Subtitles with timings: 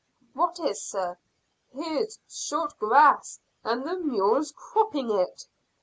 [0.33, 1.19] "What is, sir?"
[1.71, 5.45] "Here's short grass, and the mules cropping it."